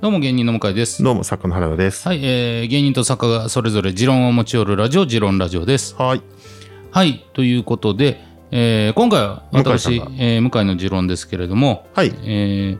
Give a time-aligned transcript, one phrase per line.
[0.00, 1.02] どうも芸人の向井です。
[1.02, 2.06] どうも、作家の原田です。
[2.06, 5.96] はい、えー芸人と作家がそれぞれ持論を持ち寄るラジオ、持論ラジオです。
[5.96, 6.22] はい。
[6.92, 8.20] はい、ということで、
[8.52, 12.14] えー今回は私、向井さんがえー向井の持論ですけれども、はい。
[12.22, 12.78] えー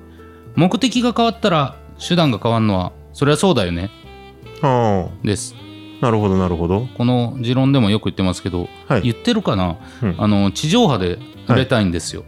[0.54, 3.90] 目的が変わったら手段が変わるのは、それはそうだよね、
[4.62, 5.56] あです。
[6.00, 6.86] あ、なるほど、なるほど。
[6.96, 12.24] この持論でもよく言ってますけど、はい言ってるかな、うんあの地上波で売れたいんですよ。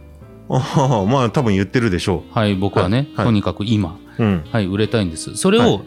[0.49, 4.27] ああ、まあ、多分言ってるでしょはい、僕はね、はいはいとにかく今、う。
[4.27, 4.43] うん。
[4.51, 5.35] はい、売れたいんです。
[5.35, 5.81] それはを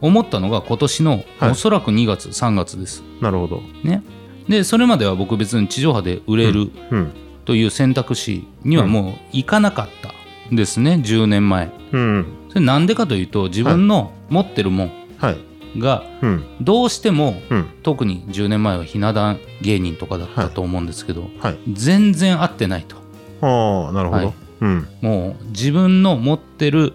[0.00, 3.02] 思ったのが今年の、はいおそらく2月、3月です。
[3.20, 3.62] なるほど。
[3.82, 4.02] ね。
[4.48, 7.12] で、それまでは僕別に地上波で売れるうん。
[7.44, 10.12] という選択肢にはもういかなかった
[10.52, 11.70] んですね、10年前。
[11.92, 12.26] うん。
[12.48, 15.36] それなんでかというと、自分の持ってるもんはい。
[15.78, 16.44] がうん。
[16.60, 17.66] どうしても、うん。
[17.82, 21.58] 特に10年前はひな壇芸人とかだったと思うんですけど、はい。
[21.72, 22.96] 全然合ってないと。
[23.42, 24.34] ああ、なるほはいど。
[24.60, 24.88] うん。
[25.00, 26.94] もう自分の持ってる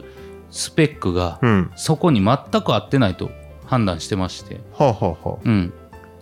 [0.51, 1.71] スペックがうん。
[1.75, 3.31] そこに全く合ってないと
[3.65, 5.73] 判断してまして、はあ、はあ、はうん。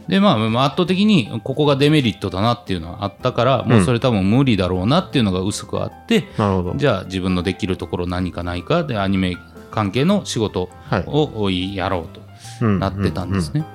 [0.08, 6.44] で、まあ、まあ圧倒的にここがデメリットだなっていうのはあったから、もうそれ多分無理だろうなっていうのが薄くあって、あ。
[6.44, 6.75] なるほど。
[6.77, 9.38] じゃあ自分のできるところ何かないかでアニメ
[9.72, 11.03] 関係の仕事はい。
[11.07, 12.22] をやろうと
[12.61, 13.53] うんなってたんです。
[13.53, 13.66] ね。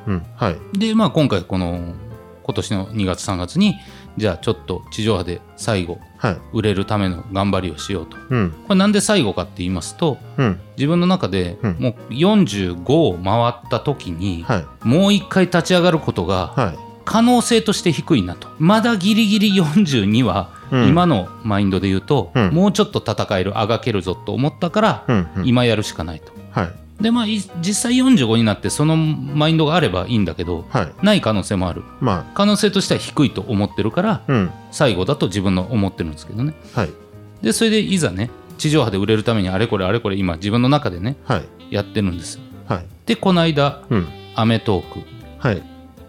[0.72, 1.94] で、まあ今回この
[2.44, 3.76] 今年の2月3月に、
[4.16, 6.36] じゃあちょっと地上波で最後はい。
[6.54, 8.16] 売れるための頑張りをしようと。
[8.30, 8.50] うん。
[8.66, 10.60] これなんで最後かって言いますと、うん。
[10.76, 14.88] 自分の中でうんもう45を回った時に、はい。
[14.88, 16.78] もう一回立ち上がることがはい。
[17.04, 18.48] 可能性として低いなと。
[18.58, 25.04] まだギリギリ42は、うん今のマインドで言うと、うんもうちょっと戦える、あがけるぞと思ったから。
[25.44, 26.32] 今やるしかないと。
[26.52, 26.83] はい。
[27.00, 30.92] で、まあ、い実際45になってそのマインドがあればいいんだけど、はい。
[31.02, 31.82] ない可能性もある。
[32.00, 34.50] ま可能性としては低いと思ってるから、あ、うん。
[34.70, 36.54] 最後だと自分の思ってるんですけどね。
[36.72, 36.90] はい。
[37.42, 41.44] で、それでいざね、地上波で売れるためにあれこれあれこれ今自分の中でね、はい。
[41.70, 42.38] やってるんです。
[42.68, 42.86] はい。
[43.06, 44.08] で、この間、うん。
[44.36, 45.00] アメトーク
[45.38, 45.62] はい。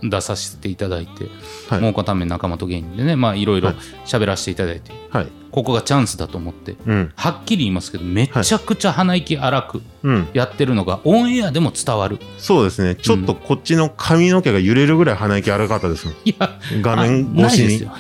[0.10, 1.26] 出させていただいて、
[1.70, 5.28] はい蒙古タンメン仲間と芸人でね、まあいろいろはい喋らせていただいて、はい。
[5.52, 7.14] ここがチャンスだと思って、うん。
[7.16, 10.28] はっきり言いますけど、めちゃくちゃ鼻息荒くうん。
[10.34, 12.20] やってるのがオンエアでも伝わる。
[12.38, 12.96] そうですね。
[12.96, 16.16] ちょっとこっちの髪の毛が揺れるぐらい鼻息荒かったですもん。
[16.26, 17.68] いや、画面あ越しに。
[17.68, 17.92] ないですよ。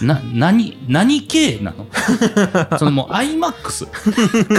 [0.02, 1.86] な、何、何系なの？
[2.78, 3.88] そのもう IMAX。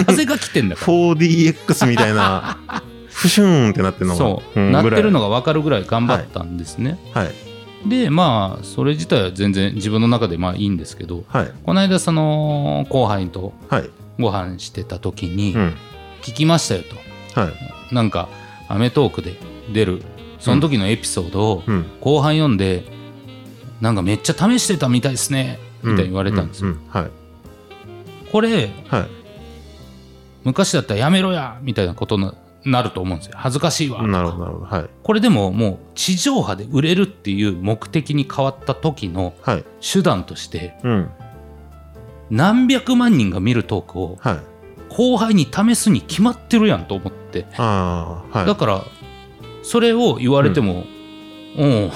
[0.06, 0.94] 風が来てんだから。
[0.94, 2.58] 4DX みたいな、
[3.26, 4.18] ふしゅーんってなってるのが。
[4.18, 5.30] そう、んなってるのが。
[5.30, 7.00] が分かるぐらい頑張ったんですね。
[7.14, 7.32] はい。
[7.90, 11.52] で、まあ、それ自体は全然自分の中でまあいいんですけど、はい。
[11.64, 13.90] この間、その後輩とはい。
[14.20, 15.74] ご飯してた時にう、ん。
[16.22, 16.84] 聞きましたよ
[17.34, 17.40] と。
[17.40, 17.94] はい。
[17.94, 18.30] なんか、
[18.70, 19.36] アメトークで
[19.74, 20.02] 出る、
[20.40, 21.86] その時のエピソードをうん。
[22.02, 22.84] 後輩読んで、
[23.82, 26.72] なんかめっちゃ試してたみたいですね、みたいに言われたんですよ。
[26.72, 27.12] ううはい。
[28.32, 29.08] これ、はい。
[30.44, 32.32] 昔だったらやめろやみたいなことに
[32.66, 33.34] なると思うんですよ。
[33.38, 34.06] 恥ずかしいわ。
[34.08, 34.66] なるほど、なるほど。
[34.66, 34.90] はい。
[35.04, 39.66] これでももう地上波で売れるっていう目的に変わった時のはい。
[39.82, 41.10] 手段としてうん。
[42.32, 44.38] 何百万人が見るトークをはい。
[44.90, 48.48] 後輩に試すに決まってるやんと思って、ああ、はい。
[48.48, 48.84] だから
[49.64, 50.86] それを言われても、
[51.58, 51.92] うん、い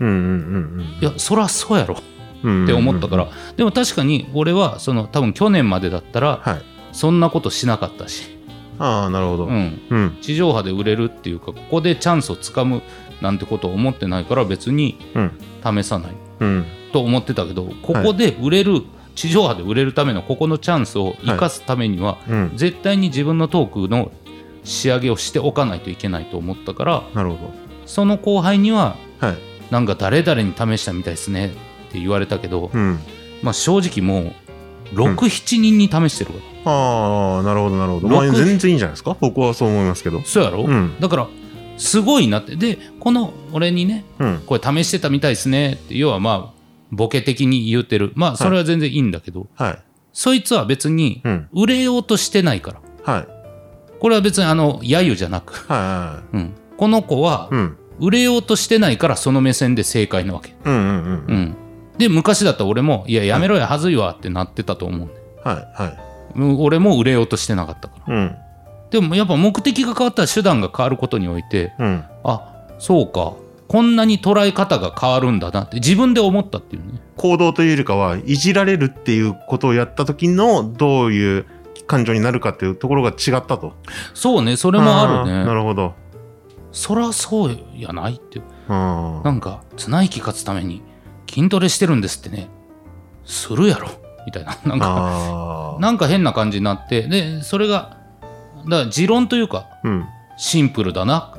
[0.00, 1.96] うんうんうんやそらそうやろ
[2.42, 2.64] うん。
[2.64, 6.62] って思ったから、うんでも確かに俺はその多分去年までだったらはい。
[6.92, 8.36] そんなことしなかったし、
[8.80, 9.44] ああ、なるほど。
[9.44, 10.04] ううん。
[10.06, 12.82] ん、地上波で売れるっていうかここでチャンスをつかむ
[13.20, 15.32] なんてことを思ってないから別にうん。
[15.62, 16.64] 試さないうん。
[16.92, 18.82] と思ってたけどここで売れる、
[19.14, 22.52] 地上波で売れるためのここのチャンスを生かすためには、うん。
[22.56, 24.10] 絶対に自分のトークの
[24.64, 27.50] 仕上げをしておかないといけないと思ったからなるほ
[27.86, 29.26] その後輩にはど。
[29.28, 29.38] はい。
[29.70, 31.46] なんか誰々に試したみたいですね
[31.88, 32.98] って言われたけど、うん。
[33.42, 34.34] まあ、正直もう
[34.94, 38.08] 67人に試してるから、ああ、なるほど、なるほど。
[38.08, 39.16] 六まあ、全然いいんじゃないですか？
[39.20, 40.20] 僕はそう思いますけど。
[40.22, 40.98] そうやろ、うん。
[41.00, 41.28] だから
[41.78, 44.42] すごいなってでこの俺にねうん。
[44.46, 46.60] これ試してたみたいですねって要はまあ
[46.90, 49.78] ボケ的に言うてるまあそれは全然いいんだけど、はい。
[50.12, 51.48] そいつは別にうん。
[51.52, 53.28] 売れようとしてないからはい。
[53.98, 57.48] これは別にあの揶揄じゃなく、はいはうん、この子は。
[57.50, 57.76] うん。
[58.02, 60.94] 売れようとしてないからその目線で正解なわけ、うんうんうん。
[60.94, 61.56] うん、
[61.98, 65.12] で昔だったら俺もいややめろやはずいわってなってたと思うね
[65.44, 66.09] はいはい。
[66.34, 68.36] うん俺も売れようとしてなかったからうん。
[68.90, 72.04] でもやっぱ目的が変わったら手段が変わることにおいてうん。
[72.24, 73.34] あそうか
[73.68, 81.46] こんなに捉え方が変わるんだなって自分で思ったっていうね行動というよりかは、いじられるっていうことをやった時の、どういう
[81.86, 83.74] 感情になるかっていうところが違ったと。
[84.14, 85.94] そうねそれもあるーなねるほど。
[86.72, 90.82] そらそうやないってあなんか綱引き勝つために
[91.28, 92.48] 筋トレしてるんですってね
[93.24, 93.88] するやろ
[94.26, 94.56] みたいな。
[94.64, 95.76] なんか。
[95.80, 97.96] なんか変な感じになってでそれが
[98.68, 100.04] だから持論というかうん。
[100.36, 101.32] シンプルだな。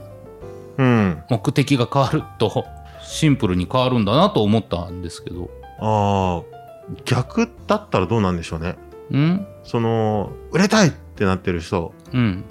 [0.78, 1.24] うん。
[1.30, 2.66] 目的が変わると
[3.04, 5.50] シンプルに変わるんだなと思ったんですけど。
[5.80, 8.78] ああ、逆だったらどうなんでしょうね。
[9.12, 9.46] うん？
[9.64, 12.44] その、売れたいってなってる人、うん。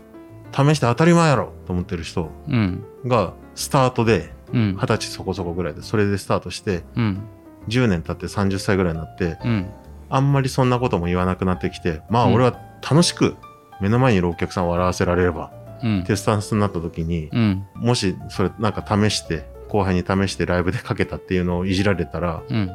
[0.52, 2.84] 試して当たり前やろと思ってる人うん。
[3.06, 4.76] が、スタートで、うん。
[4.80, 7.22] 二十歳そこそこぐらいで、それでスタートして、うん。
[7.68, 9.66] 10年経って30歳ぐらいになって、うん
[10.10, 12.34] あんまりそんなことも言わなくなってきて、まあうん。
[12.34, 13.36] 俺は楽しく
[13.80, 15.52] 目の前にいるお客さんを笑わせられれば、
[15.82, 16.00] うん。
[16.00, 17.66] ってスタンスになった時に、うん。
[17.76, 22.70] もしそれなんか試して、後輩に試してライブでかけたっていうのをいじられたら、うん。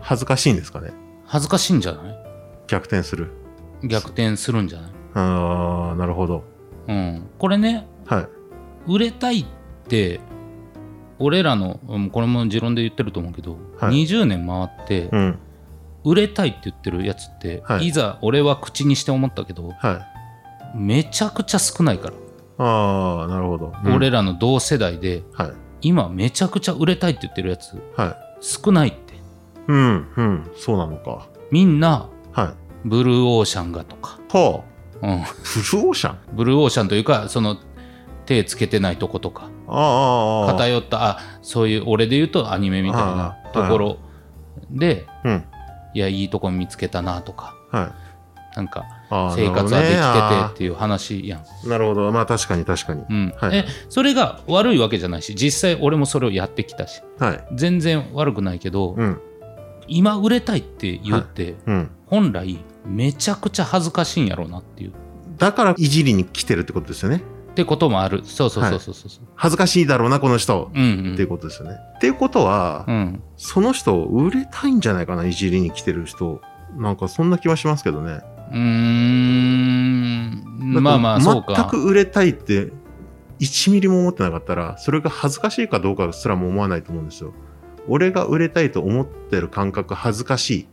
[0.00, 0.90] 恥ずかしいんですかね？
[1.24, 2.16] 恥ずかしいんじゃない？
[2.66, 3.30] 逆転する。
[3.84, 4.90] 逆転するんじゃない？
[5.14, 6.44] ああ、なるほど。
[6.88, 7.28] うん。
[7.38, 8.28] これねはい。
[8.92, 9.46] 売れたいっ
[9.88, 10.20] て
[11.20, 14.04] 俺らのうんこれも持論で言ってると思うけど、はい。
[14.04, 15.38] 20年回ってうん。
[16.04, 20.06] 売れたいって言ってるやつって、はいい、ざ俺は口にして思ったけどは
[20.74, 20.76] い。
[20.78, 22.10] めちゃくちゃ少ないか
[22.58, 23.72] ら、ああ、なるほど。
[23.84, 25.52] うん俺らの同世代ではい。
[25.82, 28.44] 今めちゃくちゃ売れたいって言ってるやつはい。
[28.44, 29.14] 少ないって
[29.68, 30.50] うん、うん。
[30.56, 31.28] そうなのか。
[31.50, 32.48] みんなはい。
[32.84, 34.64] ブルーオーシャンがとか、は
[35.02, 36.18] うん、あ、ブルーオーシャン？
[36.32, 37.56] ブルーオーシャンというかその
[38.26, 40.52] 手つけてないとことかああ、ああ。
[40.54, 43.98] 偏ったあそういう俺で言うとアニメみたいなところ
[44.70, 45.44] でうん。
[45.94, 47.92] いやいいとこ見つけたなとかは
[48.54, 48.56] い。
[48.56, 48.84] なんか
[49.34, 52.12] 生活はできててなっていう話やん、なるほど。
[52.12, 53.02] まあ確かに確かに。
[53.08, 57.44] うんはいえそれが悪いわけじゃないし実際俺もそれをやってきたしはい。
[57.54, 59.20] 全然悪くないけど、うん。
[59.88, 61.90] 今売れたいって言って、うん。
[62.06, 64.92] 本来めちゃくちゃ恥ずかしいんやろうなっていう
[65.38, 67.22] だからいじりに来てるってことですよね。
[67.52, 70.70] ってこともあるそうそうそうそうそう、恥ずかしいだろうな、この人。
[70.74, 71.76] うんうんっていうことですよね。
[71.96, 76.40] っていうことは、うんその人売れたいんじゃないかな、いじりに来てる人。
[76.76, 78.20] なんかそんな気はしますけどね。
[78.50, 80.42] うーん
[80.82, 82.72] まあまあそうか全く売れたいって
[83.40, 87.34] 1ミリも思ってなかったらそれが恥ずかしいかどうかすらも思わないと思うんですよ。
[87.88, 90.66] 俺が売れたいと思ってる感覚恥ずかし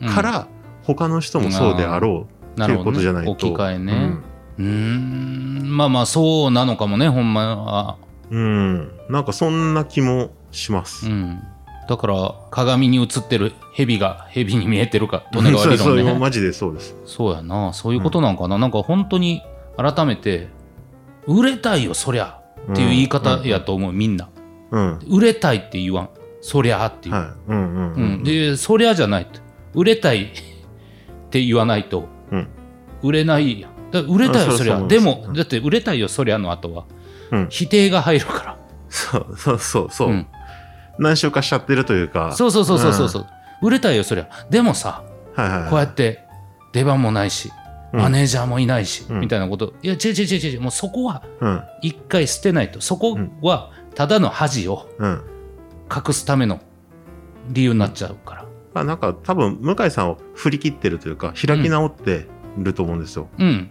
[0.00, 0.48] いから、
[0.82, 2.26] 他の人もそうであろ
[2.56, 3.32] うっていうことじゃないと。
[3.32, 5.76] 置き換えねうーん。
[5.76, 7.96] まあまあそうなのかもねほんまは。
[8.30, 11.06] うん、うんなんかそんな気もします。
[11.06, 11.40] うん。
[11.88, 16.94] だから鏡に映ってる蛇が蛇に見えてるか利根川理そうそう論ねマジでそうです。
[17.04, 17.72] そうやな。
[17.74, 19.42] そういうことなんかな、なんか本当に
[19.76, 20.48] 改めて
[21.26, 22.40] 売れたいよそりゃ
[22.72, 24.30] っていう言い方やと思う、みんな。
[24.70, 24.98] うん。
[25.10, 26.10] 売れたいって言わん。
[26.40, 27.24] そりゃっていう、はい。
[27.48, 28.20] うんうんううん。
[28.20, 29.40] ん、でそりゃじゃないと
[29.74, 30.28] 売れたいっ
[31.30, 32.48] て言わないと、うん。
[33.02, 34.80] 売れないやん売れたいよあそりゃ。
[34.86, 35.34] でもうん。
[35.34, 36.84] だって売れたいよそりゃの後は、
[37.30, 37.46] うん。
[37.50, 38.56] 否定が入るか
[38.88, 40.08] そうそうそうそう。
[40.08, 40.26] ら、うん。
[40.98, 42.32] 何周かしちゃってるというか。
[42.32, 43.26] そうそうそうそうそうそう、
[43.62, 44.28] 売れたいよそりゃ。
[44.50, 45.02] でもさ
[45.34, 46.24] はいはいはい、こうやって
[46.72, 47.50] 出番もないし
[47.92, 48.00] うん。
[48.00, 49.20] マネージャーもいないし、うん。
[49.20, 49.74] みたいなこと。
[49.82, 50.60] いや違う違う違う違う。
[50.60, 51.62] もうそこはうん。
[51.82, 52.80] 一回捨てないと。
[52.80, 55.22] そこはただの恥をうん。
[55.94, 56.60] 隠すための
[57.50, 58.44] 理由になっちゃうから。
[58.72, 62.26] まあなんか多分向井さんを振り切ってるというか開き直って
[62.58, 63.28] ると思うんですよ。
[63.38, 63.70] うん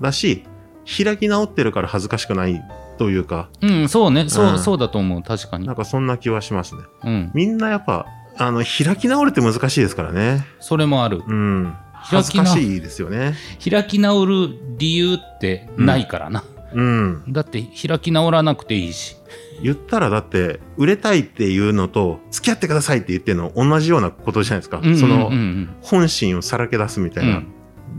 [0.00, 0.44] だし
[0.84, 2.62] 開き直ってるから恥ずかしくない
[2.98, 3.48] というか。
[3.60, 4.28] うんそうね。
[4.28, 4.58] そう,、うん。
[4.58, 5.22] そうだと思う。
[5.22, 5.66] 確かに。
[5.66, 6.82] なんかそんな気はしますね。
[7.04, 7.30] うん。
[7.34, 8.06] みんなやっぱ
[8.36, 10.46] あの開き直るって難しいですからね。
[10.60, 11.22] それもある。
[11.26, 11.74] うん。
[12.10, 13.34] 開き直恥ずかしいですよね。
[13.62, 17.24] 開き直る理由ってないからな、うん。
[17.28, 19.16] だって開き直らなくていいし。
[19.62, 24.80] 言ったらだって売れたいっていうのと付き合ってくださいって言ってるの同じようなことじゃないですか。
[24.82, 25.36] そのうんうんうん。
[25.36, 27.46] うん本心をさらけ出すみたいな、うん。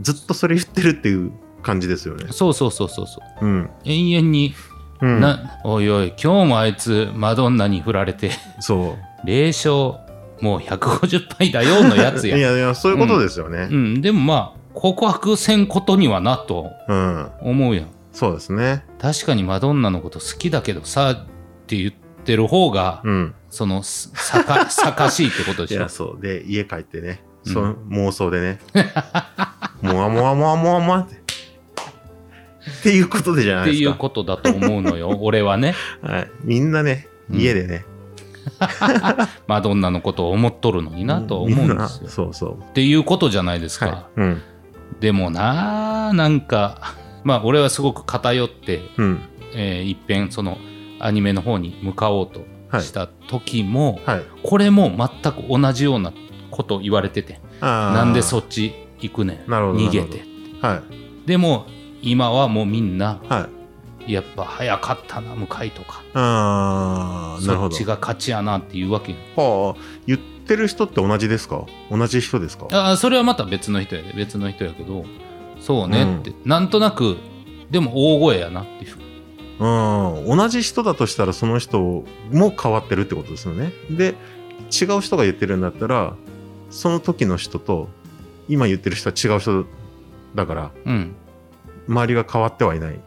[0.02, 1.32] ずっとそれ言ってるっていう
[1.64, 2.28] 感じですよね。
[2.32, 3.70] そうそうそうそうそううん。
[3.86, 4.54] 永遠に、
[5.02, 5.20] うん。
[5.20, 9.28] なおいおい今日もあいつマドンナに振られてそう。
[9.28, 10.04] 0勝
[10.42, 13.68] もう150敗だよのやつやいや いや、そういうことですよね。
[13.72, 17.28] うん、でもまあ告白せんことにはなとうん。
[17.42, 18.86] 思うやんそうですね。
[19.00, 21.26] 確かにマドンナのこと好きだけどさっ
[21.68, 21.92] て言っ
[22.24, 23.34] てる方が、うん。
[23.50, 26.22] そのすさか さかしいってこといや、でしょそう。
[26.22, 28.60] で、家帰ってね、うんその妄想でね、
[29.82, 31.23] もわもわもわもわもわって。
[32.80, 33.98] っていうことでじゃなっていういですか。
[33.98, 36.32] ことだと思うのよ 俺はねはい。
[36.44, 37.86] みんなね、うん家でね、
[39.48, 42.10] マドンナのことを思っとるのになとは思うんみですよ。
[42.10, 42.58] そうそう。
[42.60, 43.86] っていうことじゃないですか。
[43.88, 44.22] はい。
[44.22, 44.42] うん。
[45.00, 49.22] でもなあなんかまあ俺はすごく偏って、うん。
[49.56, 50.58] えー、いっぺんその
[51.00, 52.46] アニメの方に向かおうと
[52.82, 54.24] した時も、はい。
[54.44, 54.92] これも
[55.24, 56.12] 全く同じような
[56.52, 60.24] こと言われててなんでそっち行くねんなるほど逃げて
[60.62, 60.82] は
[61.26, 61.28] い。
[61.28, 61.66] でも
[62.04, 63.50] 今はもうみんなは
[64.08, 64.14] い。
[64.14, 66.04] やっぱ早かったな向かいとか。
[66.14, 67.72] ああ、なるほど。
[67.72, 67.86] そっち。
[67.86, 69.18] が勝ちやなっていうわけよ。
[69.38, 71.66] はあ、言ってる人って同じですか？
[71.90, 72.68] 同じ人ですか？
[72.72, 74.12] あそれはまた別の人やで。
[74.14, 75.06] 別の人やけど
[75.62, 77.16] そうねって、なんとなく
[77.72, 78.98] でも大声やなっていう。
[79.60, 82.06] うん、同じ人だとしたらその人も
[82.62, 83.72] 変わってるってことですよね。
[83.90, 84.16] で
[84.70, 86.16] 違う人が言ってるんだったら
[86.70, 87.88] その時の人と
[88.50, 89.66] 今言ってる人は違う人
[90.36, 91.16] だからうん
[91.88, 93.00] 周りが変わってはいない。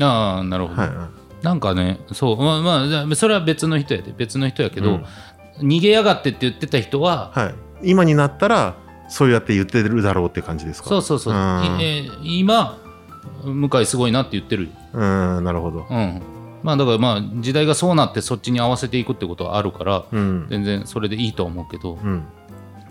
[0.00, 1.08] ああなるほど、はいは
[1.42, 2.36] なんかねそう。
[2.36, 4.14] まあまあそれは別の人やで。
[4.16, 5.04] 別の人やけど、うん。
[5.58, 8.76] 逃げやがってって言ってた人は、はい、今になったら
[9.08, 10.88] そうやって言ってるだろうって感じですか？
[10.88, 12.78] そうそうそう、うえー今
[13.44, 14.70] 向井すごいなって言ってる。
[14.92, 15.86] うんなるほど。
[15.88, 16.22] うん。
[16.62, 20.46] まあだからまあ時代がそうなってそっちに合わせていくってことはあるからうん。
[20.48, 21.98] 全然それでいいとは思うけど。
[22.02, 22.24] うん。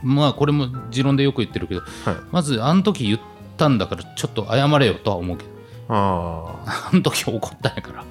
[0.04, 1.90] まあこれも持論でよく言ってるけどはい、
[2.32, 3.20] まずあの時言っ
[3.62, 5.52] たんだからちょっと謝れよとは思うけど。
[5.90, 8.02] ああの時怒ったんやから。
[8.02, 8.06] あ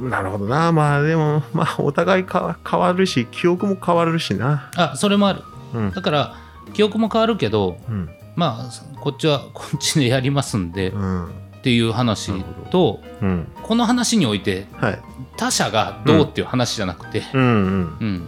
[0.00, 0.70] なるほどな。
[0.70, 4.70] まあでもまあお互いか変わるし記憶も変わるしな。
[4.76, 5.42] あそれもある。
[5.74, 5.90] うん。
[5.90, 6.36] だから
[6.72, 8.10] 記憶も変わるけどうん。
[8.36, 11.26] まあこっちはこっちでやりますんでうん。
[11.26, 11.30] っ
[11.62, 12.32] ていう話
[12.70, 13.48] とうん。
[13.62, 15.02] この話においてはい。
[15.36, 17.42] 他者がどうっていう話じゃなくて、うん。
[17.42, 18.26] うん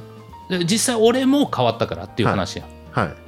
[0.51, 0.59] うん。
[0.59, 2.76] で実際俺も変わったからっていう話や、はい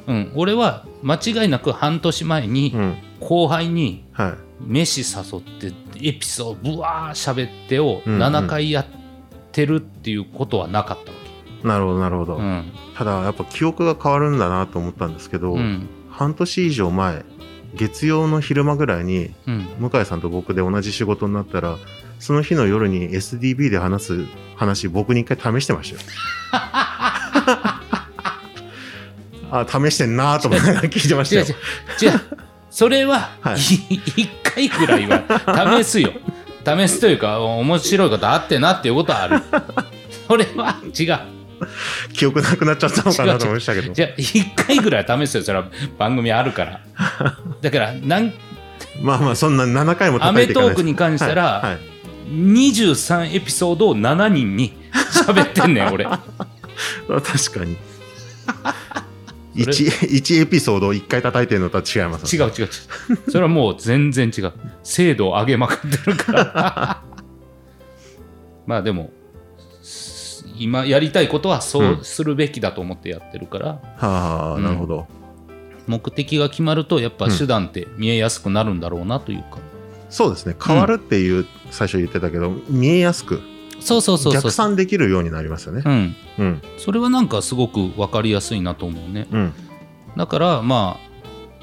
[0.06, 2.96] うん、俺は間違いなく半年前にうん。
[3.20, 4.34] 後輩にはい。
[4.60, 8.22] 飯誘ってエピソードぶわー喋ってをうんうん。
[8.22, 8.86] 7回やっ
[9.52, 11.18] てるっていうことはなかったわ
[11.64, 12.72] なるほどなるほど、け、うん。
[12.96, 15.88] ただやっぱ記憶が変わるんだなと思ったんですけど、うん。
[16.10, 17.24] 半年以上前
[17.74, 21.76] 月曜の昼間ぐらいにうん、向井さんと僕で同じ仕事になったら
[22.18, 24.24] その日の夜に SDB で話す
[24.56, 26.02] 話僕に一回試してましたよ
[29.50, 31.54] あ試してんなーと思いながら聞いてました違うよ
[32.02, 32.10] 違う。
[32.10, 32.20] 違う。
[32.70, 33.56] それははい。
[33.56, 36.12] 1回ぐらいは試すよ。
[36.64, 39.42] 試すというか面白いことあってなっていうことはある。
[40.26, 41.18] それは違う。
[42.12, 43.92] 記憶なくなっちゃったのかなと思いましたけど。
[43.92, 45.42] じゃあ1回ぐらいは試すよ。
[45.42, 45.66] それは
[45.98, 46.80] 番組あるから。
[47.60, 48.32] だからなん
[49.02, 51.78] まあまあそんな7回もアメトークに関したら、はいはい。
[52.30, 54.76] 23エピソードを7人に
[55.26, 56.20] 喋ってんねん俺あ
[57.06, 57.76] 確かに
[59.64, 62.68] 1, 1エピソードを1回叩いてるのとは違います違う違う違う。
[63.30, 64.52] それはもう全然違う。
[64.82, 67.02] 精度を上げまくってるから。
[68.66, 69.10] まあでも
[70.58, 75.06] 今やりたいことはそうするべきだと思ってやってるから、はあ、うんなるほど。
[75.86, 79.58] 目的が決まるとやっぱ手段って見えやすくなるんだろうなというか、
[80.10, 80.54] そうですね。
[80.62, 83.40] 変わるっていう、最初言ってたけど見えやすく
[83.80, 85.82] そうそうそう逆算できるようになりますよね。
[85.84, 86.16] うん。
[86.38, 86.62] うん。
[86.78, 89.26] それはなんかすごく分かりやすいなと思うね。
[89.30, 89.52] うん。
[90.16, 91.08] だからまあ、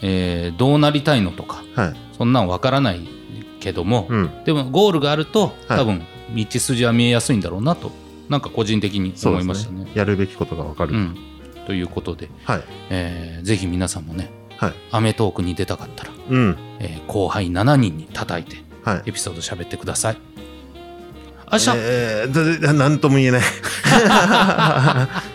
[0.01, 1.95] えーどうなりたいのとかはい。
[2.17, 3.07] そんなん分からない
[3.59, 4.43] けども、うん。
[4.45, 5.79] でもゴールがあるとはい。
[5.79, 6.03] 多分
[6.35, 7.91] 道筋は見えやすいんだろうなと
[8.29, 9.85] なんか個人的に思いますしたね。
[9.85, 9.91] ね。
[9.93, 11.15] やるべきことがわかる、うん、
[11.67, 12.63] ということで、はい。
[12.89, 16.57] えーぜひ皆さんもねはい『アメトーーク』に出たかったら、うん。
[16.79, 19.03] えー後輩7人に叩いてはい。
[19.07, 20.17] エピソード喋ってください。
[21.55, 23.41] 明日、えー、だだなんとも言えない。